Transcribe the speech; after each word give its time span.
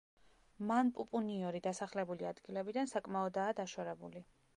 მანპუპუნიორი 0.69 1.61
დასახლებული 1.67 2.29
ადგილებიდან 2.31 2.89
საკმაოდაა 2.93 3.53
დაშორებული. 3.61 4.25